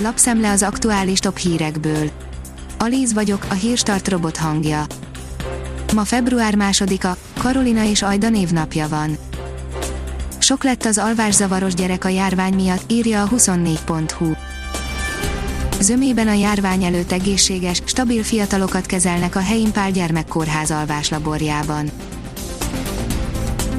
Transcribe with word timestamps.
Lapszemle 0.00 0.50
az 0.50 0.62
aktuális 0.62 1.18
top 1.18 1.36
hírekből. 1.36 2.10
Alíz 2.78 3.12
vagyok, 3.12 3.46
a 3.48 3.54
hírstart 3.54 4.08
robot 4.08 4.36
hangja. 4.36 4.86
Ma 5.94 6.04
február 6.04 6.54
másodika, 6.54 7.16
Karolina 7.38 7.84
és 7.84 8.02
Ajda 8.02 8.28
névnapja 8.28 8.88
van. 8.88 9.16
Sok 10.38 10.64
lett 10.64 10.84
az 10.84 10.98
alvászavaros 10.98 11.74
gyerek 11.74 12.04
a 12.04 12.08
járvány 12.08 12.54
miatt, 12.54 12.90
írja 12.90 13.22
a 13.22 13.28
24.hu. 13.28 14.32
Zömében 15.80 16.28
a 16.28 16.32
járvány 16.32 16.84
előtt 16.84 17.12
egészséges, 17.12 17.82
stabil 17.84 18.22
fiatalokat 18.22 18.86
kezelnek 18.86 19.36
a 19.36 19.40
Heimpál 19.40 19.90
gyermekkórház 19.90 20.70
alváslaborjában. 20.70 21.90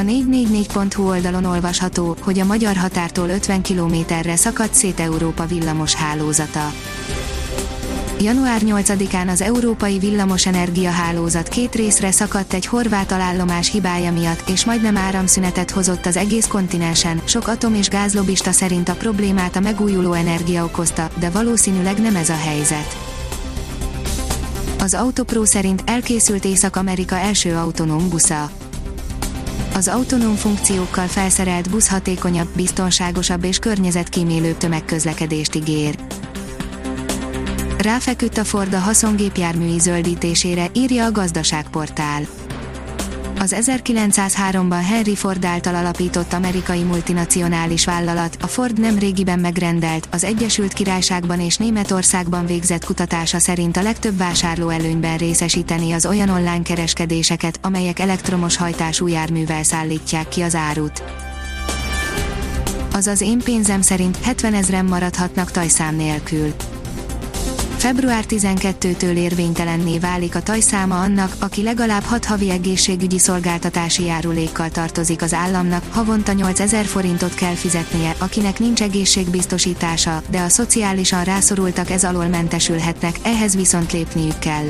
A 0.00 0.02
444.hu 0.02 1.08
oldalon 1.08 1.44
olvasható, 1.44 2.16
hogy 2.20 2.38
a 2.38 2.44
magyar 2.44 2.76
határtól 2.76 3.28
50 3.28 3.62
kilométerre 3.62 4.36
szakadt 4.36 4.74
szét 4.74 5.00
Európa 5.00 5.46
villamos 5.46 5.94
hálózata. 5.94 6.72
Január 8.20 8.60
8-án 8.64 9.28
az 9.28 9.40
Európai 9.40 9.98
Villamosenergia 9.98 10.90
Hálózat 10.90 11.48
két 11.48 11.74
részre 11.74 12.10
szakadt 12.10 12.52
egy 12.52 12.66
horvát 12.66 13.12
alállomás 13.12 13.70
hibája 13.70 14.12
miatt, 14.12 14.48
és 14.48 14.64
majdnem 14.64 14.96
áramszünetet 14.96 15.70
hozott 15.70 16.06
az 16.06 16.16
egész 16.16 16.46
kontinensen. 16.46 17.20
Sok 17.24 17.48
atom- 17.48 17.76
és 17.76 17.88
gázlobista 17.88 18.52
szerint 18.52 18.88
a 18.88 18.94
problémát 18.94 19.56
a 19.56 19.60
megújuló 19.60 20.12
energia 20.12 20.64
okozta, 20.64 21.10
de 21.18 21.30
valószínűleg 21.30 22.00
nem 22.00 22.16
ez 22.16 22.28
a 22.28 22.36
helyzet. 22.36 22.96
Az 24.78 24.94
Autopro 24.94 25.44
szerint 25.44 25.82
elkészült 25.86 26.44
Észak-Amerika 26.44 27.16
első 27.16 27.54
autonóm 27.54 28.08
busza. 28.08 28.50
Az 29.80 29.88
autonóm 29.88 30.34
funkciókkal 30.34 31.06
felszerelt 31.06 31.70
busz 31.70 31.88
hatékonyabb, 31.88 32.48
biztonságosabb 32.56 33.44
és 33.44 33.58
környezetkímélőbb 33.58 34.56
tömegközlekedést 34.56 35.54
ígér. 35.54 35.94
Ráfeküdt 37.78 38.38
a 38.38 38.44
Ford 38.44 38.74
a 38.74 38.78
haszongépjárműi 38.78 39.72
ízöldítésére, 39.72 40.66
írja 40.72 41.04
a 41.04 41.12
gazdaságportál. 41.12 42.22
Az 43.40 43.56
1903-ban 43.60 44.80
Henry 44.88 45.14
Ford 45.14 45.44
által 45.44 45.74
alapított 45.74 46.32
amerikai 46.32 46.82
multinacionális 46.82 47.84
vállalat, 47.84 48.36
a 48.40 48.46
Ford 48.46 48.80
nem 48.80 48.98
régiben 48.98 49.38
megrendelt, 49.38 50.08
az 50.10 50.24
Egyesült 50.24 50.72
Királyságban 50.72 51.40
és 51.40 51.56
Németországban 51.56 52.46
végzett 52.46 52.84
kutatása 52.84 53.38
szerint 53.38 53.76
a 53.76 53.82
legtöbb 53.82 54.16
vásárló 54.16 54.68
előnyben 54.68 55.16
részesíteni 55.16 55.92
az 55.92 56.06
olyan 56.06 56.28
online 56.28 56.62
kereskedéseket, 56.62 57.58
amelyek 57.62 57.98
elektromos 57.98 58.56
hajtású 58.56 59.06
járművel 59.06 59.62
szállítják 59.62 60.28
ki 60.28 60.40
az 60.40 60.54
árut. 60.54 61.02
Azaz 62.92 63.20
én 63.20 63.38
pénzem 63.38 63.80
szerint 63.80 64.18
70 64.22 64.54
ezren 64.54 64.84
maradhatnak 64.84 65.50
tajszám 65.50 65.96
nélkül 65.96 66.54
Február 67.80 68.24
12-től 68.28 69.16
érvénytelenné 69.16 69.98
válik 69.98 70.34
a 70.34 70.42
tajszáma 70.42 71.00
annak, 71.00 71.36
aki 71.38 71.62
legalább 71.62 72.02
6 72.02 72.24
havi 72.24 72.50
egészségügyi 72.50 73.18
szolgáltatási 73.18 74.04
járulékkal 74.04 74.70
tartozik 74.70 75.22
az 75.22 75.34
államnak, 75.34 75.84
havonta 75.90 76.32
8000 76.32 76.84
forintot 76.84 77.34
kell 77.34 77.54
fizetnie, 77.54 78.14
akinek 78.18 78.58
nincs 78.58 78.82
egészségbiztosítása, 78.82 80.22
de 80.30 80.40
a 80.40 80.48
szociálisan 80.48 81.24
rászorultak 81.24 81.90
ez 81.90 82.04
alól 82.04 82.26
mentesülhetnek, 82.26 83.16
ehhez 83.22 83.56
viszont 83.56 83.92
lépniük 83.92 84.38
kell. 84.38 84.66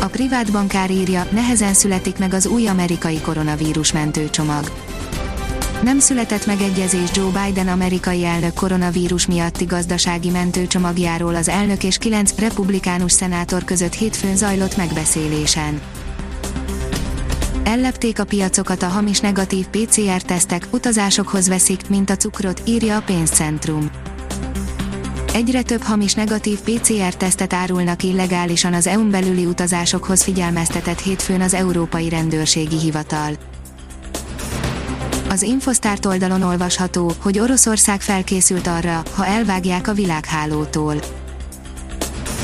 A 0.00 0.06
privát 0.06 0.52
bankár 0.52 0.90
írja, 0.90 1.26
nehezen 1.30 1.74
születik 1.74 2.18
meg 2.18 2.34
az 2.34 2.46
új 2.46 2.66
amerikai 2.66 3.20
koronavírus 3.20 3.92
mentőcsomag 3.92 4.83
nem 5.84 5.98
született 5.98 6.46
megegyezés 6.46 7.10
Joe 7.14 7.44
Biden 7.44 7.68
amerikai 7.68 8.24
elnök 8.24 8.54
koronavírus 8.54 9.26
miatti 9.26 9.64
gazdasági 9.64 10.30
mentőcsomagjáról 10.30 11.34
az 11.34 11.48
elnök 11.48 11.84
és 11.84 11.98
kilenc 11.98 12.38
republikánus 12.38 13.12
szenátor 13.12 13.64
között 13.64 13.92
hétfőn 13.92 14.36
zajlott 14.36 14.76
megbeszélésen. 14.76 15.80
Ellepték 17.64 18.20
a 18.20 18.24
piacokat 18.24 18.82
a 18.82 18.86
hamis 18.86 19.20
negatív 19.20 19.66
PCR-tesztek, 19.66 20.66
utazásokhoz 20.70 21.48
veszik, 21.48 21.88
mint 21.88 22.10
a 22.10 22.16
cukrot, 22.16 22.62
írja 22.66 22.96
a 22.96 23.02
pénzcentrum. 23.02 23.90
Egyre 25.32 25.62
több 25.62 25.82
hamis 25.82 26.14
negatív 26.14 26.58
PCR-tesztet 26.60 27.52
árulnak 27.52 28.02
illegálisan 28.02 28.72
az 28.72 28.86
EU-n 28.86 29.10
belüli 29.10 29.46
utazásokhoz 29.46 30.22
figyelmeztetett 30.22 31.00
hétfőn 31.00 31.40
az 31.40 31.54
Európai 31.54 32.08
Rendőrségi 32.08 32.78
Hivatal. 32.78 33.53
Az 35.34 35.42
Infosztárt 35.42 36.06
oldalon 36.06 36.42
olvasható, 36.42 37.12
hogy 37.22 37.38
Oroszország 37.38 38.00
felkészült 38.00 38.66
arra, 38.66 39.02
ha 39.14 39.26
elvágják 39.26 39.88
a 39.88 39.92
világhálótól. 39.92 40.94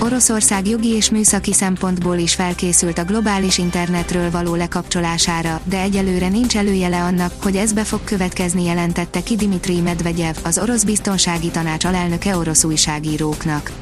Oroszország 0.00 0.68
jogi 0.68 0.88
és 0.88 1.10
műszaki 1.10 1.52
szempontból 1.52 2.16
is 2.16 2.34
felkészült 2.34 2.98
a 2.98 3.04
globális 3.04 3.58
internetről 3.58 4.30
való 4.30 4.54
lekapcsolására, 4.54 5.60
de 5.64 5.80
egyelőre 5.80 6.28
nincs 6.28 6.56
előjele 6.56 7.02
annak, 7.02 7.32
hogy 7.42 7.56
ez 7.56 7.72
be 7.72 7.84
fog 7.84 8.04
következni 8.04 8.64
jelentette 8.64 9.22
ki 9.22 9.36
Dimitri 9.36 9.80
Medvegyev, 9.80 10.36
az 10.44 10.58
orosz 10.58 10.82
biztonsági 10.82 11.48
tanács 11.48 11.84
alelnöke 11.84 12.36
orosz 12.36 12.64
újságíróknak. 12.64 13.72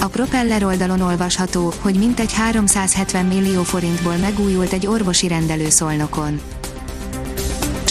A 0.00 0.06
Propeller 0.06 0.64
oldalon 0.64 1.00
olvasható, 1.00 1.72
hogy 1.80 1.94
mintegy 1.94 2.32
370 2.32 3.26
millió 3.26 3.62
forintból 3.62 4.16
megújult 4.16 4.72
egy 4.72 4.86
orvosi 4.86 5.28
rendelő 5.28 5.68
szolnokon 5.68 6.40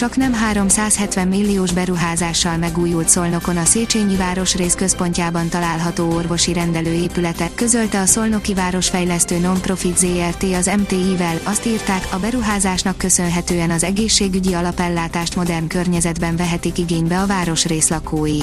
csak 0.04 0.16
nem 0.16 0.32
370 0.32 1.28
milliós 1.28 1.72
beruházással 1.72 2.56
megújult 2.56 3.08
Szolnokon 3.08 3.56
a 3.56 3.64
Széchenyi 3.64 4.16
városrész 4.16 4.74
központjában 4.74 5.48
található 5.48 6.10
orvosi 6.10 6.52
rendelőépülete, 6.52 7.50
közölte 7.54 8.00
a 8.00 8.06
Szolnoki 8.06 8.54
Városfejlesztő 8.54 9.38
Nonprofit 9.38 9.98
ZRT 9.98 10.42
az 10.42 10.70
MTI-vel, 10.78 11.40
azt 11.42 11.66
írták, 11.66 12.06
a 12.10 12.18
beruházásnak 12.18 12.98
köszönhetően 12.98 13.70
az 13.70 13.84
egészségügyi 13.84 14.52
alapellátást 14.52 15.36
modern 15.36 15.66
környezetben 15.66 16.36
vehetik 16.36 16.78
igénybe 16.78 17.20
a 17.20 17.26
városrész 17.26 17.88
lakói. 17.88 18.38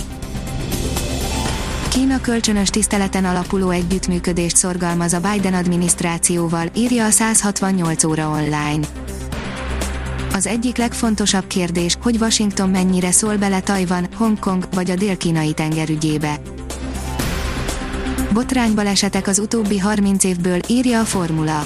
Kína 1.90 2.22
kölcsönös 2.22 2.70
tiszteleten 2.70 3.26
alapuló 3.26 3.70
együttműködést 3.70 4.56
szorgalmaz 4.56 5.14
a 5.14 5.20
Biden 5.20 5.54
adminisztrációval, 5.54 6.68
írja 6.76 7.06
a 7.06 7.10
168 7.10 8.04
óra 8.04 8.30
online. 8.30 8.88
Az 10.34 10.48
egyik 10.48 10.78
legfontosabb 10.78 11.48
kérdés, 11.48 11.98
hogy 12.02 12.18
Washington 12.20 12.70
mennyire 12.70 13.12
szól 13.12 13.38
bele 13.38 13.60
Tajvan, 13.60 14.08
Hongkong 14.16 14.68
vagy 14.74 14.92
a 14.92 14.96
dél-kínai 14.96 15.54
tengerügyébe. 15.54 16.42
Botránybalesetek 18.34 19.28
az 19.28 19.40
utóbbi 19.40 19.78
30 19.78 20.24
évből, 20.24 20.60
írja 20.68 21.00
a 21.00 21.04
Formula. 21.04 21.66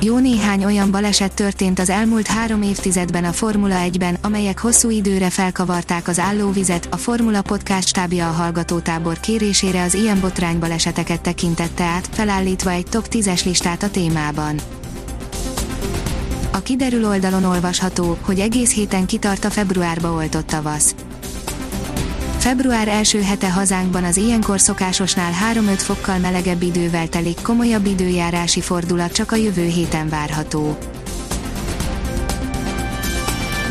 Jó 0.00 0.18
néhány 0.18 0.64
olyan 0.64 0.90
baleset 0.90 1.34
történt 1.34 1.78
az 1.78 1.90
elmúlt 1.90 2.26
három 2.26 2.62
évtizedben 2.62 3.24
a 3.24 3.32
Formula 3.32 3.76
1-ben, 3.84 4.16
amelyek 4.22 4.58
hosszú 4.58 4.90
időre 4.90 5.30
felkavarták 5.30 6.08
az 6.08 6.18
állóvizet, 6.18 6.88
a 6.90 6.96
Formula 6.96 7.42
Podcast 7.42 7.88
stábja 7.88 8.28
a 8.28 8.32
hallgatótábor 8.32 9.20
kérésére 9.20 9.82
az 9.82 9.94
ilyen 9.94 10.20
botránybaleseteket 10.20 11.20
tekintette 11.20 11.84
át, 11.84 12.08
felállítva 12.12 12.70
egy 12.70 12.86
top 12.86 13.06
10-es 13.10 13.44
listát 13.44 13.82
a 13.82 13.90
témában. 13.90 14.56
Kiderül 16.64 17.06
oldalon 17.06 17.44
olvasható, 17.44 18.18
hogy 18.20 18.40
egész 18.40 18.72
héten 18.72 19.06
kitart 19.06 19.44
a 19.44 19.50
februárba 19.50 20.12
oltott 20.12 20.46
tavasz. 20.46 20.94
Február 22.38 22.88
első 22.88 23.22
hete 23.22 23.50
hazánkban 23.50 24.04
az 24.04 24.16
ilyenkor 24.16 24.60
szokásosnál 24.60 25.32
3-5 25.54 25.74
fokkal 25.76 26.18
melegebb 26.18 26.62
idővel 26.62 27.08
telik, 27.08 27.38
komolyabb 27.42 27.86
időjárási 27.86 28.60
fordulat 28.60 29.12
csak 29.12 29.32
a 29.32 29.36
jövő 29.36 29.66
héten 29.66 30.08
várható. 30.08 30.78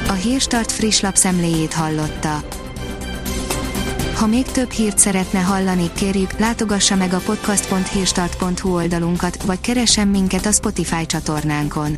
A 0.07 0.13
Hírstart 0.13 0.71
friss 0.71 1.01
lapszemléjét 1.01 1.73
hallotta. 1.73 2.43
Ha 4.15 4.27
még 4.27 4.45
több 4.45 4.71
hírt 4.71 4.97
szeretne 4.97 5.39
hallani, 5.39 5.91
kérjük, 5.93 6.39
látogassa 6.39 6.95
meg 6.95 7.13
a 7.13 7.21
podcast.hírstart.hu 7.25 8.73
oldalunkat, 8.73 9.43
vagy 9.43 9.61
keressen 9.61 10.07
minket 10.07 10.45
a 10.45 10.51
Spotify 10.51 11.05
csatornánkon 11.05 11.97